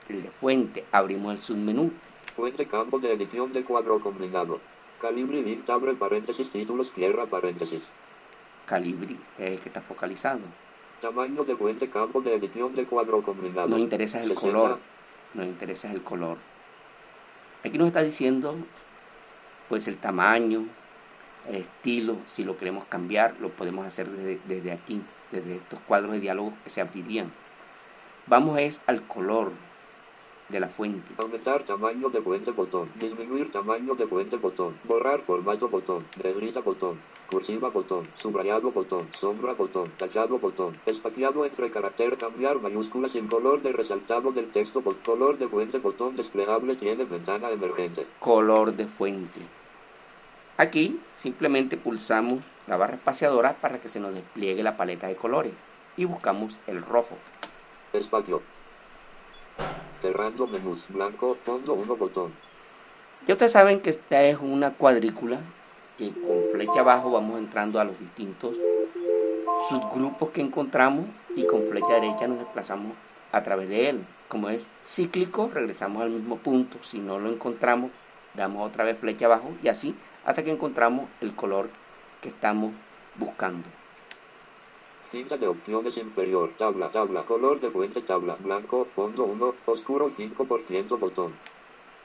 el 0.09 0.23
de 0.23 0.31
fuente. 0.31 0.85
Abrimos 0.91 1.33
el 1.33 1.39
submenú. 1.39 1.91
Fuente 2.35 2.67
campo 2.67 2.99
de 2.99 3.13
edición 3.13 3.53
de 3.53 3.63
cuadro 3.63 3.99
combinado. 3.99 4.59
Calibre 5.01 5.39
int 5.39 5.69
abre 5.69 5.93
paréntesis 5.93 6.51
títulos 6.51 6.91
cierra 6.95 7.25
paréntesis. 7.25 7.81
Calibre 8.65 9.15
es 9.37 9.51
el 9.51 9.59
que 9.59 9.69
está 9.69 9.81
focalizado. 9.81 10.39
Tamaño 11.01 11.43
de 11.43 11.55
fuente 11.55 11.89
campo 11.89 12.21
de 12.21 12.35
edición 12.35 12.73
de 12.73 12.85
cuadro 12.85 13.21
combinado. 13.21 13.67
Nos 13.67 13.79
interesa 13.79 14.23
el 14.23 14.29
60. 14.29 14.41
color. 14.41 14.79
Nos 15.33 15.45
interesa 15.45 15.91
el 15.91 16.01
color. 16.01 16.37
Aquí 17.63 17.77
nos 17.77 17.87
está 17.87 18.01
diciendo 18.01 18.55
pues 19.69 19.87
el 19.87 19.97
tamaño, 19.97 20.65
estilo, 21.55 22.17
si 22.25 22.43
lo 22.43 22.57
queremos 22.57 22.85
cambiar, 22.85 23.35
lo 23.39 23.49
podemos 23.49 23.85
hacer 23.85 24.09
desde, 24.09 24.39
desde 24.45 24.71
aquí, 24.71 25.01
desde 25.31 25.55
estos 25.55 25.79
cuadros 25.81 26.11
de 26.11 26.19
diálogo 26.19 26.53
que 26.63 26.69
se 26.69 26.81
abrirían. 26.81 27.31
Vamos 28.27 28.59
es 28.59 28.81
al 28.87 29.03
color 29.07 29.51
de 30.49 30.59
la 30.59 30.67
fuente. 30.67 31.13
Aumentar 31.17 31.63
tamaño 31.63 32.09
de 32.09 32.21
fuente 32.21 32.51
botón. 32.51 32.89
Disminuir 32.99 33.51
tamaño 33.51 33.95
de 33.95 34.07
fuente 34.07 34.37
botón. 34.37 34.75
Borrar 34.85 35.21
formato 35.21 35.67
botón. 35.67 36.05
Negrita 36.23 36.61
botón. 36.61 36.99
Cursiva 37.29 37.69
botón. 37.69 38.07
Subrayado 38.15 38.71
botón. 38.71 39.07
Sombra 39.19 39.53
botón. 39.53 39.91
Tachado 39.97 40.39
botón. 40.39 40.77
Espaciado 40.85 41.45
entre 41.45 41.69
carácter. 41.71 42.17
Cambiar 42.17 42.61
mayúsculas 42.61 43.11
sin 43.11 43.27
color 43.27 43.61
de 43.61 43.73
resaltado 43.73 44.31
del 44.31 44.51
texto. 44.51 44.81
Color 45.05 45.37
de 45.37 45.47
fuente 45.47 45.79
botón 45.79 46.15
desplegable 46.15 46.75
tiene 46.75 47.03
ventana 47.03 47.49
emergente. 47.49 48.05
color 48.19 48.73
de 48.73 48.87
fuente. 48.87 49.41
Aquí 50.57 50.99
simplemente 51.13 51.77
pulsamos 51.77 52.39
la 52.65 52.77
barra 52.77 52.95
espaciadora 52.95 53.53
para 53.53 53.79
que 53.79 53.89
se 53.89 53.99
nos 53.99 54.15
despliegue 54.15 54.63
la 54.63 54.75
paleta 54.75 55.07
de 55.07 55.15
colores 55.15 55.53
y 55.95 56.05
buscamos 56.05 56.59
el 56.65 56.81
rojo. 56.81 57.15
Espacio. 57.93 58.41
Cerrando 60.01 60.47
menús. 60.47 60.83
Blanco. 60.89 61.37
Fondo 61.45 61.73
1 61.73 61.95
botón. 61.95 62.33
Ya 63.27 63.35
ustedes 63.35 63.51
saben 63.51 63.81
que 63.81 63.91
esta 63.91 64.23
es 64.23 64.39
una 64.41 64.73
cuadrícula 64.73 65.41
que 65.95 66.11
con 66.11 66.51
flecha 66.51 66.79
abajo 66.79 67.11
vamos 67.11 67.37
entrando 67.37 67.79
a 67.79 67.83
los 67.83 67.99
distintos 67.99 68.55
subgrupos 69.69 70.29
que 70.31 70.41
encontramos 70.41 71.05
y 71.35 71.45
con 71.45 71.67
flecha 71.67 71.93
derecha 71.93 72.27
nos 72.27 72.39
desplazamos 72.39 72.93
a 73.31 73.43
través 73.43 73.69
de 73.69 73.89
él. 73.89 74.05
Como 74.27 74.49
es 74.49 74.71
cíclico, 74.85 75.51
regresamos 75.53 76.01
al 76.01 76.09
mismo 76.09 76.37
punto. 76.37 76.77
Si 76.81 76.97
no 76.97 77.19
lo 77.19 77.31
encontramos, 77.31 77.91
damos 78.33 78.67
otra 78.67 78.83
vez 78.83 78.97
flecha 78.97 79.27
abajo 79.27 79.51
y 79.61 79.67
así 79.67 79.95
hasta 80.27 80.43
que 80.43 80.51
encontramos 80.51 81.09
el 81.21 81.33
color 81.33 81.71
que 82.21 82.29
estamos 82.29 82.73
buscando. 83.15 83.67
Cinta 85.09 85.37
de 85.37 85.47
opciones 85.47 85.97
inferior. 85.97 86.51
Tabla. 86.59 86.91
Tabla. 86.91 87.23
Color 87.23 87.59
de 87.61 87.71
fuente 87.71 88.01
tabla. 88.01 88.37
Blanco. 88.39 88.87
Fondo 88.95 89.23
1. 89.23 89.55
Oscuro 89.65 90.11
5% 90.15 90.99
botón. 90.99 91.33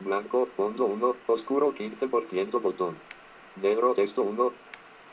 Blanco, 0.04 0.48
fondo 0.56 0.86
1, 0.86 1.16
oscuro 1.28 1.74
15% 1.74 2.60
botón. 2.60 2.96
Negro, 3.56 3.94
texto 3.94 4.22
1. 4.22 4.52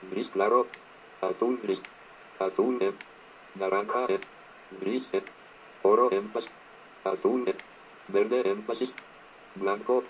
Gris 0.10 0.28
claro. 0.30 0.66
Azul, 1.22 1.60
gris. 1.62 1.80
Azul, 2.40 2.78
em. 2.82 2.94
Naranja, 3.56 4.06
em. 4.10 4.20
Gris, 4.82 5.04
em. 5.14 5.22
Oro, 5.84 6.10
énfasis. 6.12 6.50
Azul. 7.04 7.46
Verde, 8.08 8.42
énfasis. 8.50 8.92
Blanco. 9.56 10.04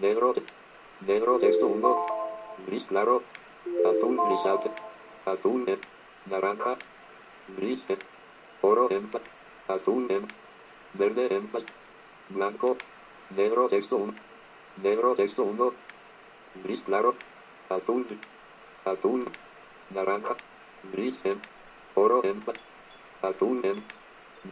Negro, 0.00 0.34
negro, 1.00 1.38
texto 1.40 1.66
1. 1.66 2.15
Gris 2.66 2.84
claro. 2.88 3.22
Azul, 3.84 4.16
grisate. 4.16 4.70
Azul, 5.24 5.64
em. 5.68 5.78
Naranja. 6.26 6.76
Gris, 7.56 7.78
em. 7.88 7.98
Oro, 8.60 8.88
énfasis. 8.90 9.28
Azul, 9.68 10.06
em. 10.10 10.26
Verde, 10.94 11.28
énfasis. 11.30 11.70
Blanco. 12.28 12.76
Negro, 13.36 13.68
texto 13.68 13.96
1. 13.96 14.14
Negro, 14.82 15.14
texto 15.14 15.44
1. 15.44 15.72
Gris 16.64 16.82
claro. 16.86 17.14
Azul. 17.68 18.04
Azul. 18.84 19.24
Naranja. 19.90 20.36
Gris, 20.92 21.14
em. 21.24 21.40
Oro, 21.94 22.20
énfasis. 22.24 22.62
Azul, 23.22 23.60
em. 23.64 23.76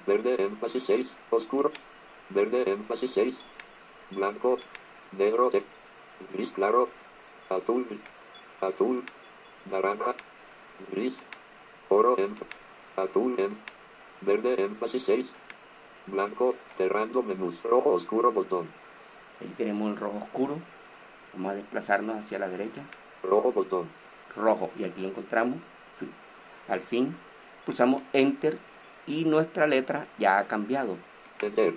Verde, 0.06 0.36
énfasis 0.38 0.84
6. 0.86 1.06
Oscuro. 1.30 1.72
Verde, 2.30 2.62
énfasis 2.70 3.12
6. 3.12 3.34
Blanco. 4.10 4.56
Negro. 5.18 5.50
Gris 6.32 6.50
claro. 6.54 6.88
Azul. 7.48 7.86
Azul. 8.60 9.04
Naranja. 9.70 10.14
Gris. 10.90 11.14
Oro, 11.88 12.18
em. 12.18 12.34
Azul, 12.96 13.38
em. 13.38 13.56
Verde, 14.20 14.62
énfasis 14.62 15.04
6. 15.04 15.26
Blanco, 16.06 16.54
cerrando 16.76 17.22
menús. 17.22 17.54
Rojo 17.62 17.92
oscuro 17.92 18.32
botón. 18.32 18.68
Ahí 19.40 19.48
tenemos 19.56 19.90
el 19.90 19.96
rojo 19.96 20.18
oscuro. 20.18 20.58
Vamos 21.32 21.52
a 21.52 21.54
desplazarnos 21.56 22.16
hacia 22.16 22.38
la 22.38 22.48
derecha. 22.48 22.82
Rojo 23.22 23.52
botón. 23.52 23.88
Rojo. 24.36 24.70
Y 24.78 24.84
aquí 24.84 25.02
lo 25.02 25.08
encontramos. 25.08 25.58
Al 26.68 26.80
fin, 26.80 27.14
pulsamos 27.66 28.02
Enter 28.12 28.58
y 29.06 29.24
nuestra 29.24 29.66
letra 29.66 30.06
ya 30.18 30.38
ha 30.38 30.46
cambiado. 30.46 30.96
Enter. 31.40 31.74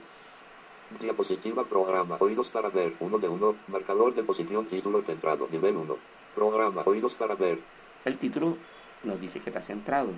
Diapositiva 0.99 1.65
programa. 1.65 2.17
Oídos 2.19 2.47
para 2.47 2.69
ver. 2.69 2.95
Uno 2.99 3.17
de 3.19 3.27
uno. 3.27 3.55
Marcador 3.67 4.15
de 4.15 4.23
posición. 4.23 4.67
Título 4.67 5.03
centrado. 5.03 5.47
Nivel 5.51 5.75
1. 5.75 5.97
Programa. 6.33 6.83
Oídos 6.85 7.13
para 7.15 7.35
ver. 7.35 7.59
El 8.05 8.17
título 8.17 8.57
nos 9.03 9.19
dice 9.19 9.41
que 9.41 9.49
está 9.49 9.61
centrado. 9.61 10.11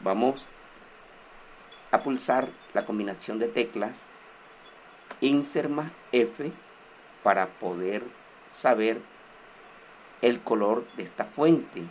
Vamos 0.00 0.48
a 1.90 2.00
pulsar 2.00 2.48
la 2.74 2.84
combinación 2.84 3.38
de 3.38 3.48
teclas 3.48 4.06
Insert 5.20 5.70
más 5.70 5.90
F 6.12 6.52
para 7.22 7.46
poder 7.46 8.04
saber 8.50 9.00
el 10.22 10.40
color 10.40 10.86
de 10.96 11.02
esta 11.02 11.24
fuente, 11.24 11.82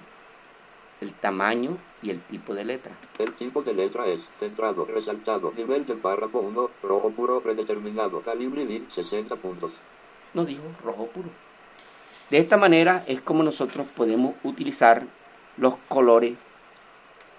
el 1.02 1.14
tamaño 1.14 1.78
y 2.02 2.10
el 2.10 2.22
tipo 2.22 2.54
de 2.54 2.66
letra. 2.66 2.96
El 3.18 3.34
tipo 3.34 3.62
de 3.64 3.74
letra 3.74 4.06
es 4.08 4.20
centrado, 4.40 4.86
resaltado. 4.86 5.52
Nivel 5.56 5.86
del 5.86 5.98
párrafo 5.98 6.40
1. 6.40 6.70
Rojo 6.84 7.10
puro 7.12 7.42
predeterminado. 7.42 8.22
Calibre 8.22 8.66
bit 8.66 8.92
60 8.94 9.36
puntos. 9.38 9.72
Nos 10.34 10.48
dijo 10.48 10.64
rojo 10.84 11.08
puro. 11.08 11.30
De 12.30 12.38
esta 12.38 12.58
manera 12.58 13.04
es 13.08 13.22
como 13.22 13.42
nosotros 13.44 13.88
podemos 13.88 14.36
utilizar 14.44 15.06
los 15.56 15.76
colores 15.88 16.36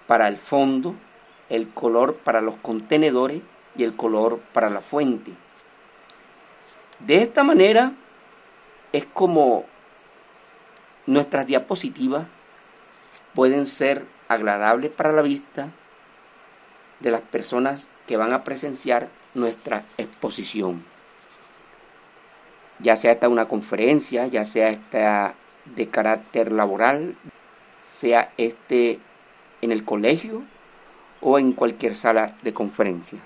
para 0.07 0.27
el 0.27 0.37
fondo, 0.37 0.95
el 1.49 1.69
color 1.69 2.15
para 2.15 2.41
los 2.41 2.55
contenedores 2.57 3.41
y 3.77 3.83
el 3.83 3.95
color 3.95 4.39
para 4.51 4.69
la 4.69 4.81
fuente. 4.81 5.31
De 6.99 7.21
esta 7.21 7.43
manera 7.43 7.93
es 8.91 9.05
como 9.05 9.65
nuestras 11.05 11.47
diapositivas 11.47 12.25
pueden 13.33 13.65
ser 13.67 14.05
agradables 14.29 14.91
para 14.91 15.11
la 15.11 15.21
vista 15.21 15.69
de 17.01 17.11
las 17.11 17.21
personas 17.21 17.89
que 18.07 18.17
van 18.17 18.31
a 18.31 18.43
presenciar 18.43 19.09
nuestra 19.33 19.83
exposición. 19.97 20.83
Ya 22.79 22.95
sea 22.95 23.11
esta 23.11 23.27
una 23.27 23.47
conferencia, 23.47 24.27
ya 24.27 24.45
sea 24.45 24.69
esta 24.69 25.35
de 25.65 25.89
carácter 25.89 26.51
laboral, 26.51 27.15
sea 27.83 28.31
este 28.37 28.99
en 29.61 29.71
el 29.71 29.83
colegio 29.83 30.43
o 31.21 31.37
en 31.37 31.51
cualquier 31.51 31.95
sala 31.95 32.37
de 32.41 32.53
conferencia. 32.53 33.19